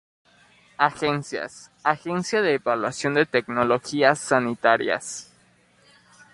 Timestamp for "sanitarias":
4.17-5.31